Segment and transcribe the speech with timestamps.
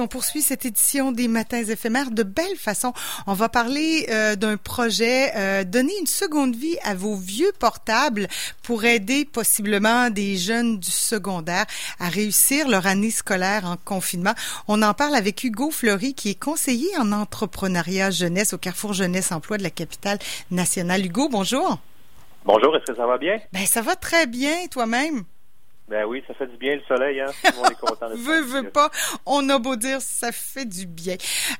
[0.00, 2.94] On poursuit cette édition des Matins éphémères de belle façon.
[3.26, 8.26] On va parler euh, d'un projet, euh, donner une seconde vie à vos vieux portables
[8.62, 11.66] pour aider possiblement des jeunes du secondaire
[11.98, 14.32] à réussir leur année scolaire en confinement.
[14.68, 19.32] On en parle avec Hugo Fleury, qui est conseiller en entrepreneuriat jeunesse au Carrefour Jeunesse
[19.32, 20.18] Emploi de la capitale
[20.50, 21.04] nationale.
[21.04, 21.78] Hugo, bonjour.
[22.46, 23.38] Bonjour, est-ce que ça va bien?
[23.52, 25.24] Ben, ça va très bien, toi-même?
[25.90, 27.26] Ben oui, ça fait du bien le soleil, hein.
[27.42, 28.92] Tout le monde est content de veux, veux pas.
[29.26, 31.16] On a beau dire, ça fait du bien.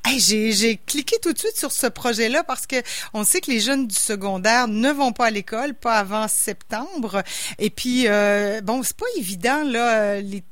[0.06, 2.76] Hey, j'ai, j'ai cliqué tout de suite sur ce projet-là parce que
[3.12, 7.24] on sait que les jeunes du secondaire ne vont pas à l'école, pas avant septembre.
[7.58, 10.44] Et puis, euh, bon, c'est pas évident, là, les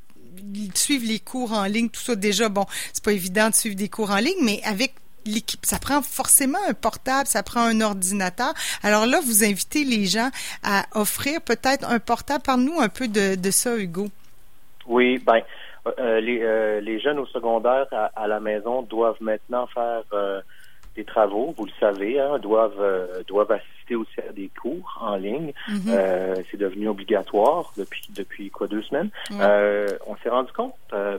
[0.75, 3.89] suivre les cours en ligne, tout ça déjà, bon, c'est pas évident de suivre des
[3.89, 4.95] cours en ligne, mais avec
[5.29, 8.53] l'équipe, ça prend forcément un portable, ça prend un ordinateur.
[8.83, 10.31] Alors là, vous invitez les gens
[10.63, 12.43] à offrir peut-être un portable.
[12.45, 14.09] Parle-nous un peu de, ça, Hugo.
[14.87, 15.41] Oui, ben,
[15.99, 20.41] euh, les, euh, les, jeunes au secondaire à, la maison doivent maintenant faire euh,
[20.97, 25.53] des travaux, vous le savez, hein, doivent doivent assister aussi à des cours en ligne.
[25.69, 26.45] Mm-hmm.
[26.51, 29.11] c'est devenu obligatoire depuis depuis quoi deux semaines.
[29.31, 30.75] on s'est rendu compte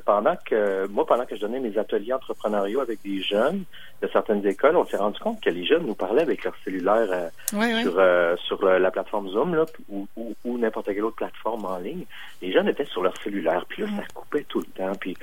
[0.06, 3.66] pendant que moi pendant que je donnais mes ateliers entrepreneuriaux avec des jeunes,
[4.02, 7.08] de certaines écoles, on s'est rendu compte que les jeunes nous parlaient avec leur cellulaire
[7.12, 11.66] euh, sur, euh, sur euh, la plateforme Zoom là, ou, ou, n'importe quelle autre plateforme
[11.66, 12.06] en ligne.
[12.42, 14.96] Les jeunes étaient sur leur cellulaire, puis là, ça coupait tout le temps.
[15.00, 15.18] Puis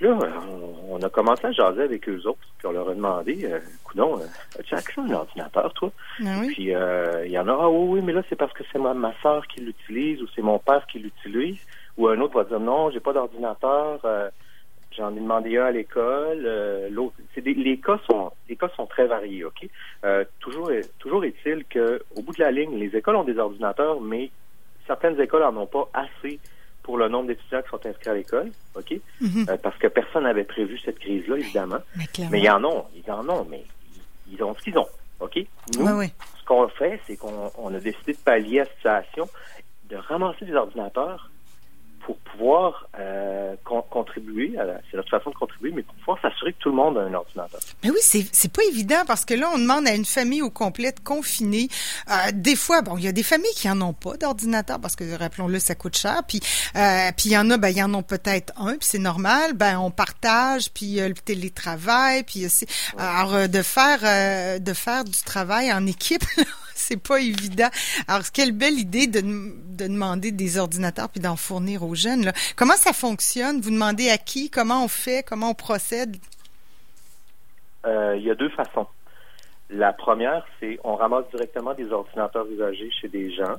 [0.00, 0.18] là,
[0.88, 4.20] on, a commencé à jaser avec eux autres, puis on leur a demandé, euh, coudon,
[4.58, 5.90] as-tu accès à un ordinateur, toi?
[6.24, 8.78] Ah puis il y en a, ah oui, oui, mais là, c'est parce que c'est
[8.78, 11.60] ma, ma soeur qui l'utilise ou c'est mon père qui l'utilise.
[11.98, 14.00] Ou un autre va dire, non, j'ai pas d'ordinateur.
[14.96, 16.42] J'en ai demandé un à l'école.
[16.44, 19.66] Euh, l'autre, c'est les cas sont les cas sont très variés, ok?
[20.04, 24.00] Euh, toujours toujours est-il que au bout de la ligne, les écoles ont des ordinateurs,
[24.00, 24.30] mais
[24.86, 26.40] certaines écoles en ont pas assez
[26.82, 28.94] pour le nombre d'étudiants qui sont inscrits à l'école, ok?
[29.20, 29.46] Mhm.
[29.48, 31.78] Euh, parce que personne n'avait prévu cette crise-là, évidemment.
[32.30, 33.64] Mais, il y en ont, ils en ont, mais
[34.30, 34.88] ils ont ce qu'ils ont,
[35.20, 35.38] ok?
[35.78, 39.28] Nous, ce qu'on fait, c'est qu'on on a décidé de pallier à la situation,
[39.88, 41.31] de ramasser des ordinateurs
[42.04, 43.54] pour pouvoir euh,
[43.90, 44.54] contribuer,
[44.90, 47.14] c'est notre façon de contribuer, mais pour pouvoir s'assurer que tout le monde a un
[47.14, 47.60] ordinateur.
[47.82, 50.50] Mais oui, c'est c'est pas évident parce que là, on demande à une famille au
[50.50, 51.68] complet confinée.
[52.10, 54.96] Euh, des fois, bon, il y a des familles qui en ont pas d'ordinateur parce
[54.96, 56.22] que rappelons-le, ça coûte cher.
[56.26, 56.40] Puis
[56.76, 58.98] euh, puis il y en a, ben il y en ont peut-être un, puis c'est
[58.98, 59.52] normal.
[59.54, 62.66] Ben on partage, puis euh, le télétravail, puis aussi,
[62.98, 66.24] alors euh, de faire euh, de faire du travail en équipe.
[66.88, 67.70] c'est pas évident.
[68.08, 72.24] Alors, quelle belle idée de, de demander des ordinateurs puis d'en fournir aux jeunes.
[72.24, 72.32] Là.
[72.56, 73.60] Comment ça fonctionne?
[73.60, 74.50] Vous demandez à qui?
[74.50, 75.24] Comment on fait?
[75.26, 76.16] Comment on procède?
[77.86, 78.86] Euh, il y a deux façons.
[79.70, 83.56] La première, c'est on ramasse directement des ordinateurs usagés chez des gens.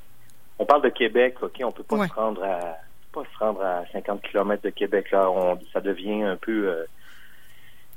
[0.59, 1.61] On parle de Québec, OK?
[1.63, 2.77] On peut pas se rendre à
[3.11, 5.11] pas se rendre à 50 km de Québec.
[5.11, 6.85] Là, on, ça devient un peu euh,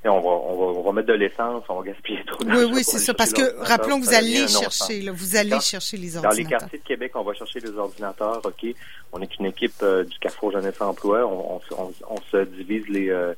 [0.08, 2.66] on va, on, va, mettre de l'essence, on va gaspiller trop d'argent.
[2.66, 3.14] Oui, oui, c'est ça.
[3.14, 6.30] Parce que, rappelons, vous allez chercher, là, vous allez chercher les ordinateurs.
[6.30, 8.74] Dans les quartiers de Québec, on va chercher les ordinateurs, OK?
[9.12, 11.26] On est une équipe euh, du Carrefour Jeunesse Emploi.
[11.26, 11.60] On,
[12.08, 13.34] on, se divise les, euh,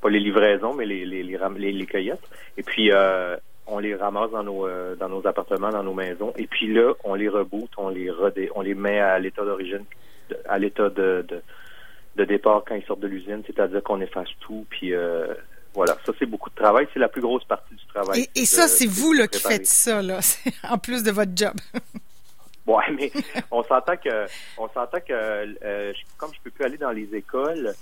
[0.00, 2.28] pas les livraisons, mais les, les, les, les, cueillettes.
[2.56, 6.32] Et puis, euh, on les ramasse dans nos, dans nos appartements, dans nos maisons.
[6.36, 9.84] Et puis là, on les reboot, on les redé, on les met à l'état d'origine,
[10.48, 11.42] à l'état de, de,
[12.14, 13.42] de, départ quand ils sortent de l'usine.
[13.44, 14.92] C'est-à-dire qu'on efface tout, puis
[15.76, 16.88] voilà, ça c'est beaucoup de travail.
[16.92, 18.26] C'est la plus grosse partie du travail.
[18.34, 20.20] Et, ça, c'est vous là, qui faites ça, là,
[20.70, 21.52] en plus de votre job.
[22.66, 23.12] ouais, mais
[23.50, 24.26] on s'entend que,
[24.56, 27.74] on s'entend que, euh, comme je peux plus aller dans les écoles,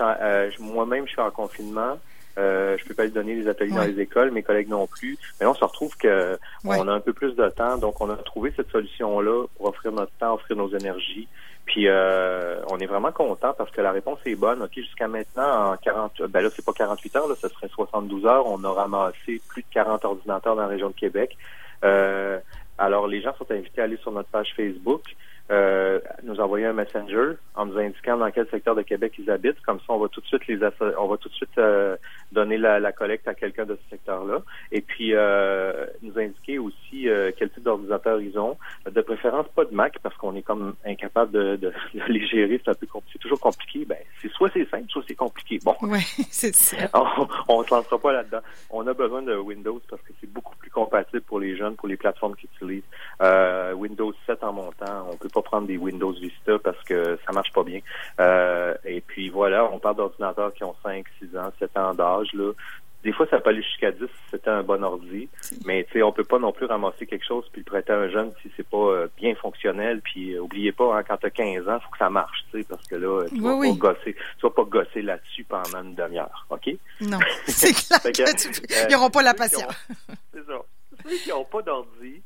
[0.00, 1.98] euh, moi-même je suis en confinement.
[2.38, 5.18] Euh, je peux pas aller donner des ateliers dans les écoles, mes collègues non plus.
[5.40, 8.16] Mais on se retrouve que on a un peu plus de temps, donc on a
[8.16, 11.28] trouvé cette solution-là pour offrir notre temps, offrir nos énergies.
[11.66, 14.62] Puis euh, on est vraiment content parce que la réponse est bonne.
[14.62, 18.26] Ok, jusqu'à maintenant, en 40, ben là c'est pas 48 heures, là, ce serait 72
[18.26, 18.46] heures.
[18.46, 21.36] On a ramassé plus de 40 ordinateurs dans la région de Québec.
[21.84, 22.38] Euh,
[22.78, 25.02] alors les gens sont invités à aller sur notre page Facebook
[25.50, 29.60] euh, nous envoyer un messenger en nous indiquant dans quel secteur de Québec ils habitent.
[29.62, 30.58] Comme ça, on va tout de suite les
[30.98, 31.96] on va tout de suite euh,
[32.32, 34.42] donner la, collecte à quelqu'un de ce secteur-là.
[34.70, 38.56] Et puis euh, nous indiquer aussi euh, quel type d'ordinateur ils ont.
[38.90, 41.72] De préférence pas de Mac parce qu'on est comme incapable de, de,
[42.08, 42.60] les gérer.
[42.64, 43.84] C'est un peu c'est toujours compliqué.
[43.84, 45.58] Ben c'est soit c'est simple, soit c'est compliqué.
[45.64, 45.98] Bon, ouais,
[46.30, 46.76] c'est ça.
[46.94, 48.40] on, on se lancera pas là-dedans.
[48.70, 50.09] On a besoin de Windows parce que
[50.84, 52.82] compatible pour les jeunes, pour les plateformes qu'ils utilisent.
[53.74, 57.52] Windows 7 en montant, on peut pas prendre des Windows Vista parce que ça marche
[57.52, 57.80] pas bien.
[58.20, 62.32] Euh, et puis voilà, on parle d'ordinateurs qui ont 5, 6 ans, 7 ans d'âge.
[62.34, 62.52] Là.
[63.04, 65.28] des fois, ça peut aller jusqu'à 10 si c'était un bon ordi.
[65.64, 67.98] Mais tu sais, on peut pas non plus ramasser quelque chose puis le prêter à
[67.98, 70.00] un jeune si c'est pas euh, bien fonctionnel.
[70.02, 72.58] Puis euh, oubliez pas, hein, quand tu as 15 ans, faut que ça marche, tu
[72.58, 74.14] sais, parce que là, tu vas pas gosser.
[74.14, 76.70] Tu vas pas gosser là-dessus pendant une demi-heure, OK?
[77.00, 77.18] Non.
[77.46, 79.64] c'est clair que, ils n'auront pas la patience.
[81.18, 82.22] Qui n'ont pas d'ordi,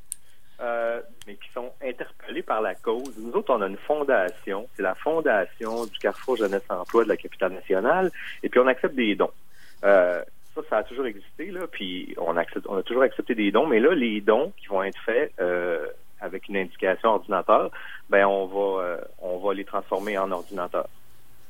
[0.61, 3.17] euh, mais qui sont interpellés par la cause.
[3.19, 4.69] Nous autres, on a une fondation.
[4.77, 8.11] C'est la fondation du Carrefour Jeunesse Emploi de la capitale nationale.
[8.43, 9.33] Et puis, on accepte des dons.
[9.85, 10.23] Euh,
[10.55, 13.67] ça, ça a toujours existé, là, puis on, accepte, on a toujours accepté des dons,
[13.67, 15.87] mais là, les dons qui vont être faits euh,
[16.21, 17.71] avec une indication ordinateur,
[18.09, 20.89] ben on va on va les transformer en ordinateur.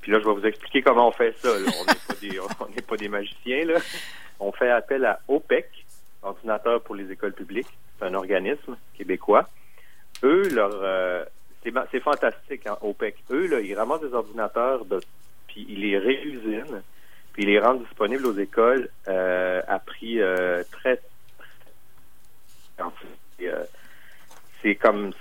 [0.00, 1.48] Puis là, je vais vous expliquer comment on fait ça.
[1.50, 3.78] On n'est pas pas des magiciens là.
[4.38, 5.66] On fait appel à OPEC,
[6.24, 7.68] ordinateur pour les écoles publiques.
[7.98, 9.48] C'est un organisme québécois.
[10.22, 11.24] Eux, leur euh,
[11.62, 13.16] c'est fantastique, hein, OPEC.
[13.30, 14.84] Eux, ils ramassent des ordinateurs
[15.46, 16.82] puis ils les réusinent
[17.32, 21.00] puis ils les rendent disponibles aux écoles euh, à prix euh, très
[24.62, 25.12] c'est comme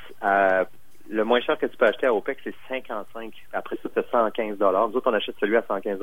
[1.09, 3.33] le moins cher que tu peux acheter à OPEC, c'est 55.
[3.51, 4.89] Après ça, c'est 115 dollars.
[4.89, 5.99] Nous autres, on achète celui à 115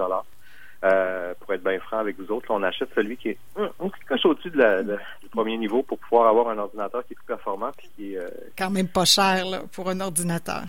[0.83, 1.35] dollars.
[1.41, 4.25] pour être bien franc avec vous autres, on achète celui qui est un petit coche
[4.25, 7.89] au-dessus de du premier niveau pour pouvoir avoir un ordinateur qui est plus performant puis
[7.97, 8.21] qui est
[8.57, 10.63] quand même pas cher là, pour un ordinateur.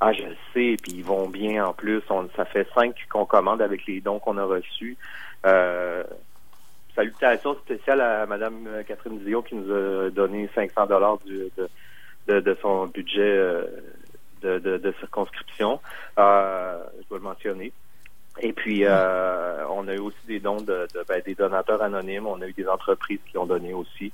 [0.00, 2.02] Ah, je le sais, puis ils vont bien en plus.
[2.10, 4.96] On, ça fait cinq qu'on commande avec les dons qu'on a reçus.
[5.46, 6.04] Euh,
[6.94, 12.86] salutations spéciales à Madame Catherine Dion qui nous a donné 500 dollars de, de, son
[12.86, 13.64] budget euh,
[14.42, 15.80] de, de, circonscription.
[16.18, 17.72] Euh, je dois le mentionner.
[18.40, 22.26] Et puis, euh, on a eu aussi des dons de, ben, des donateurs anonymes.
[22.26, 24.12] On a eu des entreprises qui ont donné aussi.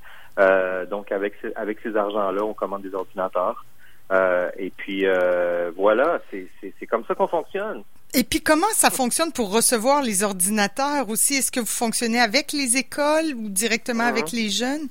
[0.91, 3.65] donc, avec, avec ces argents-là, on commande des ordinateurs.
[4.13, 7.83] Euh, et puis euh, voilà, c'est comme ça qu'on fonctionne.
[8.15, 11.35] Et puis comment ça fonctionne pour recevoir les ordinateurs aussi?
[11.37, 14.37] Est-ce que vous fonctionnez avec les écoles ou directement avec uh-huh.
[14.37, 14.89] les jeunes?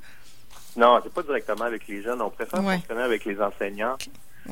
[0.76, 2.22] Non, c'est pas directement avec les jeunes.
[2.22, 3.98] On préfère fonctionner avec les enseignants,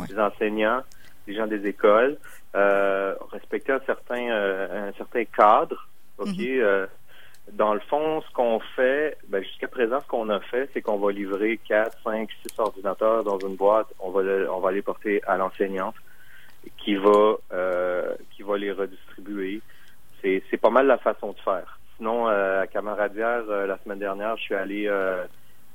[0.08, 0.82] les enseignants,
[1.30, 2.18] les gens des écoles,
[2.56, 5.88] euh, respecter un certain un certain cadre.
[6.18, 6.28] Ok.
[6.28, 6.88] Mm-hmm.
[7.54, 10.98] Dans le fond, ce qu'on fait, ben, jusqu'à présent, ce qu'on a fait, c'est qu'on
[10.98, 13.88] va livrer 4, 5, 6 ordinateurs dans une boîte.
[14.00, 14.22] On va,
[14.52, 15.96] on va les porter à l'enseignante
[16.78, 19.62] qui va, euh, qui va les redistribuer.
[20.22, 21.80] C'est, c'est pas mal la façon de faire.
[21.98, 25.26] Sinon, euh, à Camaradière, euh, la semaine dernière, je suis allé euh,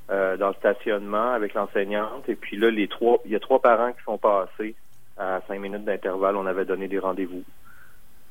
[0.08, 2.28] dans le stationnement avec l'enseignante.
[2.28, 4.74] Et puis là, les trois, il y a trois parents qui sont passés
[5.16, 6.36] à cinq minutes d'intervalle.
[6.36, 7.42] On avait donné des rendez-vous.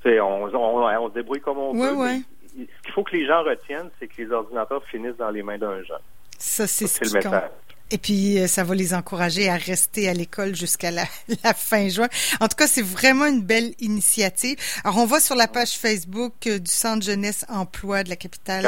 [0.06, 2.24] On, on, on, se débrouille comme on veut
[2.56, 5.58] ce qu'il faut que les gens retiennent, c'est que les ordinateurs finissent dans les mains
[5.58, 5.98] d'un jeune.
[6.38, 7.50] Ça, c'est ce le message.
[7.92, 11.06] Et puis, euh, ça va les encourager à rester à l'école jusqu'à la,
[11.54, 12.08] fin juin.
[12.40, 14.58] En tout cas, c'est vraiment une belle initiative.
[14.84, 18.64] Alors, on va sur la page Facebook euh, du Centre Jeunesse Emploi de la capitale.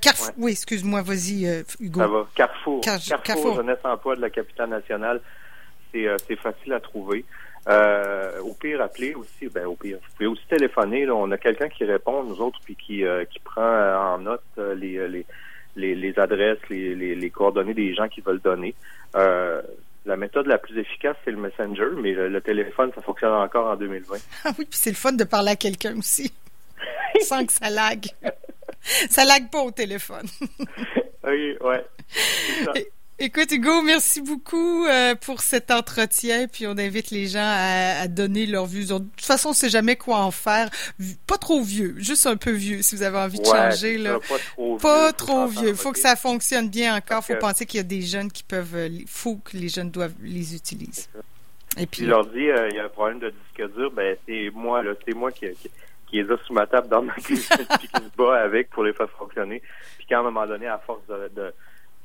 [0.00, 0.28] Carrefour.
[0.28, 2.00] Euh, oui, excuse-moi, vas-y, Hugo.
[2.00, 2.26] Ça va.
[2.34, 2.80] Carrefour.
[2.80, 3.56] Carrefour.
[3.56, 5.20] Jeunesse Emploi de la capitale nationale.
[6.26, 7.24] C'est facile à trouver.
[7.66, 11.06] Euh, au pire, appelez aussi, ben au pire, vous pouvez aussi téléphoner.
[11.06, 14.18] Là, on a quelqu'un qui répond, nous autres, puis qui, euh, qui prend euh, en
[14.18, 14.42] note
[14.76, 15.24] les, les,
[15.76, 18.74] les, les, adresses, les, les, les, coordonnées des gens qui veulent donner.
[19.14, 23.76] la méthode la plus efficace, c'est le Messenger, mais le, téléphone, ça fonctionne encore en
[23.76, 24.16] 2020.
[24.44, 26.30] Ah oui, puis c'est le fun de parler à quelqu'un aussi,
[27.22, 28.04] sans que ça lag.
[29.08, 30.26] ça lag pas au téléphone.
[31.24, 31.84] oui, ouais.
[33.24, 36.46] Écoute, Hugo, merci beaucoup euh, pour cet entretien.
[36.46, 38.84] Puis on invite les gens à, donner leur vue.
[38.84, 40.68] De toute façon, on sait jamais quoi en faire.
[41.26, 43.96] Pas trop vieux, juste un peu vieux, si vous avez envie de changer.
[43.96, 44.18] Là.
[44.18, 45.16] Pas trop pas vieux.
[45.16, 45.74] Trop vieux.
[45.74, 47.24] faut que ça fonctionne bien encore.
[47.26, 48.76] Il faut penser qu'il y a des jeunes qui peuvent...
[48.76, 51.04] Il euh, faut que les jeunes doivent les utiliser.
[51.78, 54.18] Et puis, je leur dis, euh, il y a un problème de disque dur, ben
[54.28, 55.70] c'est moi, là, c'est moi qui, qui,
[56.12, 58.92] les a sous ma table dans ma cuisine puis qui se bat avec pour les
[58.92, 59.62] faire fonctionner.
[59.96, 61.54] Puis qu'à un moment donné, à force de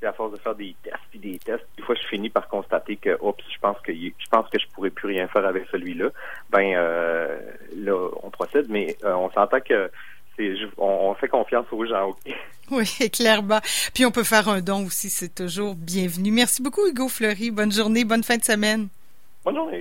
[0.06, 2.96] à force de faire des tests puis des tests, des fois je finis par constater
[2.96, 6.10] que oups, je pense que je pense que je pourrais plus rien faire avec celui-là.
[6.50, 7.39] Ben euh,
[7.75, 9.91] là, on procède, mais euh, on s'entend que
[10.38, 12.15] c'est on, fait confiance aux gens.
[12.72, 13.62] Oui, clairement.
[13.96, 16.29] Puis on peut faire un don aussi, c'est toujours bienvenu.
[16.29, 17.50] Merci beaucoup Hugo Fleury.
[17.50, 18.89] Bonne journée, bonne fin de semaine.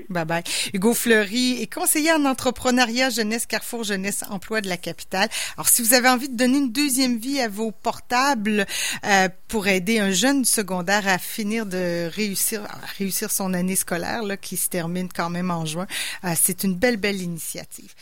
[0.08, 0.42] Bye bye.
[0.72, 5.28] Hugo Fleury est conseiller en entrepreneuriat jeunesse Carrefour Jeunesse Emploi de la capitale.
[5.56, 8.66] Alors, si vous avez envie de donner une deuxième vie à vos portables
[9.04, 12.62] euh, pour aider un jeune secondaire à finir de réussir,
[12.98, 15.86] réussir son année scolaire là, qui se termine quand même en juin,
[16.24, 17.94] euh, c'est une belle, belle initiative.